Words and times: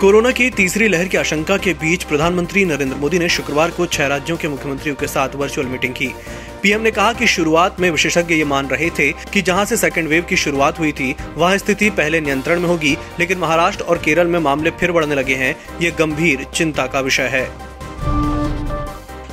Corona 0.00 0.30
की 0.30 0.50
तीसरी 0.50 0.88
लहर 0.88 1.08
की 1.08 1.16
आशंका 1.16 1.56
के 1.56 1.72
बीच 1.74 2.02
प्रधानमंत्री 2.04 2.64
नरेंद्र 2.64 2.96
मोदी 2.96 3.18
ने 3.18 3.28
शुक्रवार 3.28 3.70
को 3.70 3.86
छह 3.86 4.06
राज्यों 4.06 4.36
के 4.36 4.48
मुख्यमंत्रियों 4.48 4.96
के 4.96 5.06
साथ 5.06 5.34
वर्चुअल 5.34 5.66
मीटिंग 5.66 5.94
की। 5.94 6.06
पीएम 6.62 6.80
ने 6.80 6.90
कहा 6.90 7.12
कि 7.12 7.26
शुरुआत 7.26 7.80
में 7.80 7.90
विशेषज्ञ 7.90 8.34
ये 8.34 8.44
मान 8.44 8.66
रहे 8.66 8.90
थे 8.90 9.10
कि 9.12 9.42
जहाँ 9.42 9.64
से 9.64 9.76
सेकेंड 9.76 10.08
वेव 10.08 10.22
की 10.22 10.36
शुरुआत 10.36 10.78
हुई 10.78 10.92
थी, 10.92 11.14
वहाँ 11.36 11.58
स्थिति 11.58 11.90
पहले 11.90 12.20
नियंत्रण 12.20 12.60
में 12.60 12.68
होगी, 12.68 12.96
लेकिन 13.20 13.38
महाराष्ट्र 13.38 13.84
और 13.84 13.98
केरल 13.98 14.26
में 14.26 14.38
मामले 14.38 14.70
फिर 14.70 14.92
बढ़ने 14.92 15.14
लगे 15.14 15.34
हैं। 15.34 15.54
ये 15.82 15.90
गंभीर 15.90 16.44
चिंता 16.54 16.86
का 16.86 17.00
विषय 17.00 17.28
है। 17.32 17.75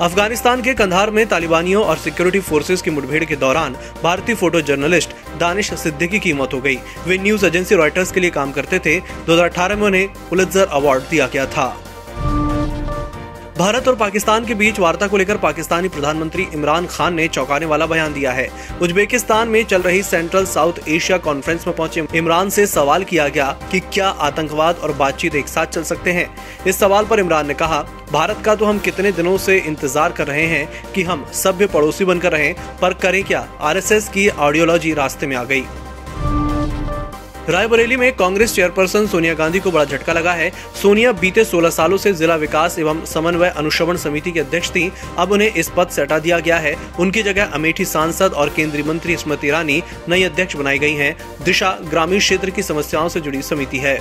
अफ़गानिस्तान 0.00 0.60
के 0.62 0.72
कंधार 0.74 1.10
में 1.10 1.26
तालिबानियों 1.26 1.84
और 1.84 1.96
सिक्योरिटी 1.96 2.40
फोर्सेज 2.40 2.82
की 2.82 2.90
मुठभेड़ 2.90 3.24
के 3.24 3.36
दौरान 3.36 3.76
भारतीय 4.02 4.34
फ़ोटो 4.34 4.60
जर्नलिस्ट 4.60 5.14
दानिश 5.40 5.72
सिद्दीकी 5.74 6.18
की 6.18 6.32
मौत 6.32 6.54
हो 6.54 6.60
गई। 6.60 6.76
वे 7.06 7.18
न्यूज़ 7.18 7.46
एजेंसी 7.46 7.74
रॉयटर्स 7.74 8.12
के 8.12 8.20
लिए 8.20 8.30
काम 8.30 8.52
करते 8.52 8.78
थे। 8.78 8.98
2018 9.26 9.76
में 9.76 9.86
उन्हें 9.86 10.08
पुलित्जर 10.30 10.66
अवार्ड 10.66 11.02
दिया 11.02 11.26
गया 11.26 11.46
था। 11.46 11.66
भारत 13.58 13.88
और 13.88 13.94
पाकिस्तान 13.96 14.44
के 14.46 14.54
बीच 14.54 14.78
वार्ता 14.80 15.06
को 15.08 15.16
लेकर 15.16 15.36
पाकिस्तानी 15.36 15.88
प्रधानमंत्री 15.88 16.42
इमरान 16.54 16.86
खान 16.86 17.14
ने 17.14 17.26
चौंकाने 17.28 17.66
वाला 17.66 17.86
बयान 17.86 18.12
दिया 18.14 18.32
है। 18.32 18.46
उज्बेकिस्तान 18.82 19.48
में 19.48 19.62
चल 19.64 19.82
रही 19.82 20.02
सेंट्रल 20.02 20.44
साउथ 20.46 20.78
एशिया 20.88 21.18
कॉन्फ्रेंस 21.18 21.66
में 21.66 21.74
पहुँचे 21.76 22.04
इमरान 22.14 22.50
से 22.50 22.66
सवाल 22.66 23.04
किया 23.04 23.26
गया 23.28 23.46
कि 23.72 23.80
क्या 23.82 24.08
आतंकवाद 24.08 24.76
और 24.76 24.92
बातचीत 24.92 25.34
एक 25.34 25.48
साथ 25.48 25.66
चल 25.66 25.82
सकते 25.84 26.12
हैं। 26.12 26.28
इस 26.66 26.78
सवाल 26.78 27.06
पर 27.06 27.20
इमरान 27.20 27.46
ने 27.48 27.54
कहा, 27.54 27.82
भारत 28.12 28.42
का 28.44 28.54
तो 28.54 28.64
हम 28.64 28.78
कितने 28.78 29.12
दिनों 29.12 29.36
से 29.38 29.58
इंतज़ार 29.58 30.12
कर 30.12 30.26
रहे 30.26 30.46
हैं 30.46 30.92
कि 30.92 31.02
हम 31.02 31.26
सभ्य 31.34 31.66
पड़ोसी 31.66 32.04
बनकर 32.04 32.32
रहें, 32.32 32.54
पर 32.80 32.94
करें 32.94 33.22
क्या? 33.24 33.46
आरएसएस 33.60 34.08
की 34.08 34.28
आइडियोलॉजी 34.28 34.94
रास्ते 34.94 35.26
में 35.26 35.36
आ 35.36 35.44
गई। 35.44 35.64
रायबरेली 37.48 37.96
में 37.96 38.12
कांग्रेस 38.16 38.54
चेयरपर्सन 38.54 39.06
सोनिया 39.06 39.34
गांधी 39.34 39.60
को 39.60 39.70
बड़ा 39.70 39.84
झटका 39.84 40.12
लगा 40.12 40.32
है। 40.32 40.50
सोनिया 40.82 41.12
बीते 41.12 41.44
16 41.44 41.70
सालों 41.70 41.96
से 41.96 42.12
जिला 42.12 42.36
विकास 42.36 42.78
एवं 42.78 43.04
समन्वय 43.04 43.48
अनुश्रवण 43.48 43.96
समिति 43.96 44.32
की 44.32 44.40
अध्यक्ष 44.40 44.70
थी। 44.70 44.92
अब 45.18 45.32
उन्हें 45.32 45.54
इस 45.54 45.70
पद 45.76 45.88
से 45.88 46.02
हटा 46.02 46.18
दिया 46.18 46.38
गया 46.38 46.58
है। 46.58 46.76
उनकी 47.00 47.22
जगह 47.22 47.44
अमेठी 47.44 47.84
सांसद 47.84 48.32
और 48.32 48.48
केंद्रीय 48.48 48.84
मंत्री 48.84 49.16
स्मृति 49.16 49.46
ईरानी 49.46 49.82
नई 50.08 50.22
अध्यक्ष 50.22 50.56
बनाई 50.56 50.78
गई 50.78 50.94
है। 50.94 51.16
दिशा 51.44 51.78
ग्रामीण 51.90 52.18
क्षेत्र 52.18 52.50
की 52.50 52.62
समस्याओं 52.62 53.08
से 53.08 53.20
जुड़ी 53.20 53.42
समिति 53.42 53.78
है। 53.78 53.98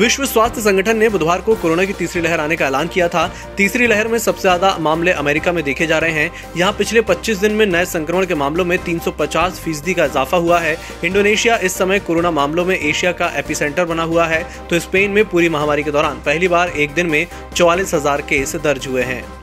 विश्व 0.00 0.24
स्वास्थ्य 0.24 0.60
संगठन 0.60 0.96
ने 0.96 1.08
बुधवार 1.08 1.40
को 1.40 1.54
कोरोना 1.54 1.84
की 1.84 1.92
तीसरी 1.92 2.20
लहर 2.22 2.40
आने 2.40 2.56
का 2.56 2.66
ऐलान 2.66 2.88
किया 2.88 3.08
था। 3.08 3.26
तीसरी 3.56 3.86
लहर 3.86 4.08
में 4.08 4.18
सबसे 4.18 4.40
ज़्यादा 4.40 4.76
मामले 4.80 5.12
अमेरिका 5.12 5.52
में 5.52 5.62
देखे 5.64 5.86
जा 5.86 5.98
रहे 5.98 6.12
हैं। 6.12 6.30
यहाँ 6.56 6.72
पिछले 6.72 7.00
25 7.00 7.40
दिन 7.40 7.52
में 7.52 7.64
नए 7.66 7.84
संक्रमण 7.84 8.26
के 8.26 8.34
मामलों 8.34 8.64
में 8.64 8.76
350 8.78 9.58
फ़ीसदी 9.60 9.94
का 9.94 10.04
इजाफा 10.04 10.36
हुआ 10.36 10.58
है। 10.58 10.76
इंडोनेशिया 11.04 11.56
इस 11.58 11.74
समय 11.74 11.98
कोरोना 11.98 12.30
मामलों 12.30 12.64
में 12.64 12.78
एशिया 12.78 13.12
का 13.12 13.28
एपिसेंटर 13.38 13.84
बना 13.84 14.02
हुआ 14.02 14.26
है। 14.26 14.42
तो 14.70 14.78
स्पेन 14.78 15.10
में 15.10 15.24
पूरी 15.24 15.48
महामारी 15.48 15.82
के 15.82 15.90
दौरान 15.90 16.22
पहली 16.26 16.48
बार 16.48 16.68
एक 16.68 16.94
दिन 16.94 17.06
में 17.06 17.26
चौवालीस 17.56 17.92
केस 18.28 18.56
दर्ज 18.56 18.86
हुए 18.86 19.02
हैं। 19.02 19.39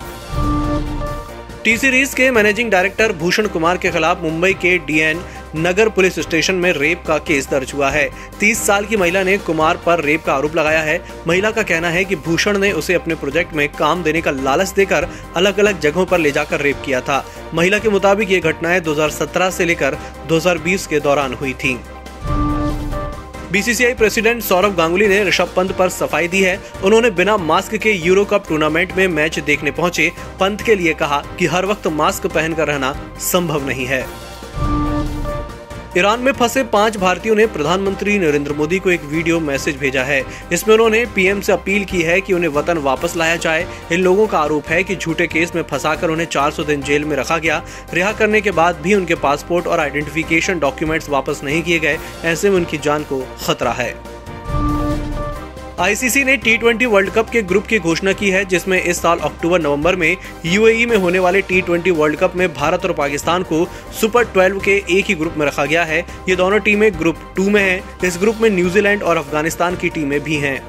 टी 1.68 1.78
सीरीज़ 1.78 2.16
के 2.16 2.30
मैनेजिंग 2.32 2.70
डायरेक्टर 2.72 3.12
भूषण 3.12 3.48
कुमार 3.48 3.78
के 3.78 3.90
खिलाफ 3.92 4.22
मुंबई 4.22 4.54
के 4.54 4.78
डीएन 4.78 5.24
नगर 5.56 5.90
पुलिस 5.90 6.20
स्टेशन 6.20 6.56
में 6.56 6.72
रेप 6.74 7.04
का 7.08 7.18
केस 7.18 7.50
दर्ज 7.50 7.72
हुआ 7.74 7.90
है। 7.90 8.08
30 8.40 8.62
साल 8.68 8.86
की 8.86 8.98
महिला 8.98 9.24
ने 9.24 9.38
कुमार 9.38 9.78
पर 9.86 10.04
रेप 10.04 10.24
का 10.24 10.34
आरोप 10.34 10.56
लगाया 10.56 10.82
है। 10.82 11.02
महिला 11.28 11.52
का 11.52 11.64
कहना 11.64 11.90
है 11.90 12.06
कि 12.06 12.16
भूषण 12.16 12.58
ने 12.58 12.72
उसे 12.72 12.94
अपने 12.94 13.16
प्रोजेक्ट 13.16 13.54
में 13.54 13.68
काम 13.70 14.04
देने 14.04 14.22
का 14.22 14.32
लालच 14.32 14.70
देकर 14.70 15.08
अलग 15.36 15.60
अलग 15.60 15.80
जगहों 15.80 16.06
पर 16.06 16.20
ले 16.20 16.32
जाकर 16.32 16.62
रेप 16.62 16.82
किया 16.86 17.02
था। 17.02 17.24
महिला 17.54 17.80
के 17.80 17.90
मुताबिक 17.90 18.32
ये 18.32 18.40
घटनाएँ 18.40 18.80
2017 18.82 19.50
से 19.50 19.66
लेकर 19.66 19.98
2020 20.30 20.88
के 20.88 21.00
दौरान 21.00 21.34
हुई 21.34 21.54
थी। 21.54 21.80
बीसीसीआई 23.52 23.94
प्रेसिडेंट 23.94 24.42
सौरभ 24.44 24.76
गांगुली 24.76 25.08
ने 25.08 25.24
ऋषभ 25.24 25.54
पंत 25.56 25.72
पर 25.72 25.90
सफ़ाई 25.90 26.28
दी 26.28 26.42
है। 26.42 26.60
उन्होंने 26.84 27.10
बिना 27.12 27.38
मास्क 27.38 27.76
के 27.76 27.92
यूरो 27.92 28.26
कप 28.26 28.48
टूर्नामेंट 28.50 28.96
में 28.98 29.08
मैच 29.08 29.40
देखने 29.40 29.72
पहुँचे। 29.72 30.12
पंत 30.40 30.62
के 30.62 30.76
लिए 30.76 30.94
कहा 30.94 31.24
कि 31.40 31.46
हर 31.46 31.66
वक्त 31.66 31.88
मास्क 31.88 32.28
पहनकर 32.28 32.68
रहना 32.68 32.94
संभव 33.22 33.68
नहीं 33.68 33.86
है। 33.86 34.06
ईरान 35.98 36.20
में 36.20 36.32
फंसे 36.32 36.62
पाँच 36.64 36.98
भारतीयों 36.98 37.36
ने 37.36 37.46
प्रधानमंत्री 37.46 38.18
नरेंद्र 38.20 38.54
मोदी 38.54 38.80
को 38.80 38.90
एक 38.92 39.04
वीडियो 39.04 39.40
मैसेज 39.40 39.78
भेजा 39.78 40.04
है। 40.04 40.22
इसमें 40.52 40.74
उन्होंने 40.76 41.04
पीएम 41.06 41.40
से 41.42 41.54
अपील 41.54 41.86
की 41.86 42.02
है 42.02 42.20
कि 42.22 42.34
उन्हें 42.34 42.50
वतन 42.50 42.78
वापस 42.78 43.16
लाया 43.16 43.36
जाए। 43.36 43.66
इन 43.92 44.00
लोगों 44.00 44.28
का 44.28 44.40
आरोप 44.40 44.68
है 44.68 44.84
कि 44.84 44.96
झूठे 44.96 45.28
केस 45.28 45.56
में 45.56 45.62
फंसाकर 45.64 46.10
उन्हें 46.10 46.28
400 46.28 46.64
दिन 46.64 46.82
जेल 46.82 47.06
में 47.06 47.16
रखा 47.18 47.38
गया। 47.38 47.62
रिहा 47.94 48.12
करने 48.12 48.42
के 48.42 48.52
बाद 48.52 48.82
भी 48.82 48.94
उनके 48.94 49.16
पासपोर्ट 49.16 49.68
और 49.68 49.80
आइडेंटिफिकेशन 49.80 50.60
डॉक्यूमेंट्स 50.60 51.10
वापस 51.10 51.42
नहीं 51.44 51.62
किए 51.64 51.80
गए। 51.80 51.98
ऐसे 52.26 52.50
में 52.50 52.58
उनकी 52.58 52.78
जान 52.78 53.04
को 53.04 53.26
खतरा 53.48 53.72
है। 53.72 53.94
आईसीसी 55.80 56.24
ने 56.24 56.36
टी 56.38 56.56
ट्वेंटी 56.58 56.86
वर्ल्ड 56.86 57.10
कप 57.10 57.30
के 57.30 57.42
ग्रुप 57.42 57.66
की 57.68 57.78
घोषणा 57.80 58.12
की 58.12 58.30
है, 58.30 58.44
जिसमें 58.46 58.82
इस 58.82 59.02
साल 59.02 59.20
अक्टूबर 59.20 59.62
नवंबर 59.62 59.96
में 59.96 60.16
यूएई 60.46 60.86
में 60.86 60.96
होने 60.98 61.20
वाले 61.20 61.42
टी 61.42 61.62
ट्वेंटी 61.62 61.92
वर्ल्ड 61.92 62.18
कप 62.20 62.36
में 62.36 62.48
भारत 62.54 62.86
और 62.86 62.94
पाकिस्तान 62.94 63.44
को 63.44 63.64
सुपर 64.00 64.26
12 64.38 64.64
के 64.64 64.76
एक 64.90 65.06
ही 65.06 65.16
ग्रुप 65.16 65.34
में 65.38 65.46
रखा 65.46 65.66
गया 65.66 65.84
है। 65.84 66.00
ये 66.30 66.36
दोनों 66.36 66.60
टीमें 66.60 66.92
ग्रुप 67.00 67.18
टू 67.36 67.50
में 67.50 67.62
हैं। 67.62 68.00
इस 68.04 68.18
ग्रुप 68.18 68.38
में 68.42 68.50
न्यूजीलैंड 68.50 69.04
और 69.04 69.18
अफ़गानिस्तान 69.18 69.76
की 69.76 69.90
टीमें 69.90 70.20
भी 70.20 70.36
हैं। 70.36 70.60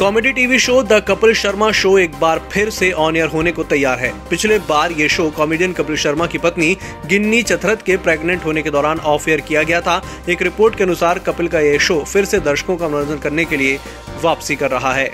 Comedy 0.00 0.30
TV 0.32 0.58
show 0.58 0.82
the 0.82 1.00
Kapil 1.08 1.32
Sharma 1.34 1.70
show 1.72 1.96
एक 1.98 2.12
बार 2.20 2.38
फिर 2.52 2.68
से 2.70 2.90
ऑन 3.04 3.16
एयर 3.16 3.28
होने 3.28 3.52
को 3.52 3.62
तैयार 3.64 3.98
है। 3.98 4.12
पिछले 4.30 4.58
बार 4.58 4.92
ये 4.92 5.08
शो 5.08 5.28
कॉमेडियन 5.30 5.72
कपिल 5.72 5.96
शर्मा 5.96 6.26
की 6.26 6.38
पत्नी 6.38 6.76
गिन्नी 7.06 7.42
चथरत 7.42 7.82
के 7.82 7.96
प्रेग्नेंट 7.96 8.44
होने 8.44 8.62
के 8.62 8.70
दौरान 8.70 8.98
ऑफ़ 8.98 9.28
एयर 9.30 9.40
किया 9.40 9.62
गया 9.62 9.80
था। 9.80 10.00
एक 10.28 10.42
रिपोर्ट 10.42 10.76
के 10.76 10.84
अनुसार 10.84 11.18
कपिल 11.18 11.48
का 11.48 11.60
ये 11.60 11.78
शो 11.78 11.98
फिर 12.02 12.24
से 12.24 12.40
दर्शकों 12.40 12.76
का 12.76 12.88
मनोरंजन 12.88 13.18
करने 13.18 13.44
के 13.44 13.56
लिए 13.56 13.78
वापसी 14.22 14.56
कर 14.56 14.70
रहा 14.70 14.92
है। 14.92 15.10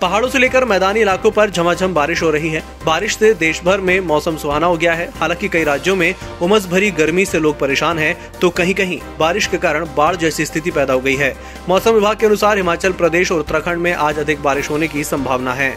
पहाड़ों 0.00 0.28
से 0.28 0.38
लेकर 0.38 0.64
मैदानी 0.64 1.00
इलाकों 1.00 1.30
पर 1.30 1.50
झमाझम 1.50 1.94
बारिश 1.94 2.22
हो 2.22 2.30
रही 2.30 2.48
है। 2.50 2.62
बारिश 2.86 3.16
से 3.16 3.32
देश 3.34 3.60
भर 3.64 3.80
में 3.80 3.98
मौसम 4.00 4.36
सुहाना 4.36 4.66
हो 4.66 4.76
गया 4.76 4.94
है। 4.94 5.08
हालाँकि 5.16 5.48
कई 5.48 5.64
राज्यों 5.64 5.96
में 5.96 6.14
उमस 6.42 6.66
भरी 6.66 6.90
गर्मी 6.90 7.24
से 7.24 7.38
लोग 7.38 7.58
परेशान 7.58 7.98
हैं 7.98 8.16
तो 8.40 8.50
कहीं 8.50 8.74
कहीं 8.74 8.98
बारिश 9.18 9.46
के 9.46 9.58
कारण 9.58 9.86
बाढ़ 9.96 10.16
जैसी 10.16 10.44
स्थिति 10.44 10.70
पैदा 10.70 10.94
हो 10.94 11.00
गई 11.00 11.16
है। 11.16 11.34
मौसम 11.68 11.90
विभाग 11.90 12.16
के 12.16 12.26
अनुसार 12.26 12.56
हिमाचल 12.56 12.92
प्रदेश 12.92 13.32
और 13.32 13.40
उत्तराखंड 13.40 13.78
में 13.78 13.92
आज 13.92 14.18
अधिक 14.18 14.42
बारिश 14.42 14.70
होने 14.70 14.88
की 14.88 15.04
संभावना 15.04 15.54
है। 15.54 15.76